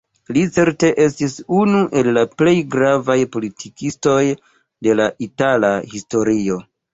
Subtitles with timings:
[0.35, 4.17] Li certe estis unu el la plej gravaj politikistoj
[4.89, 6.59] de la itala historio.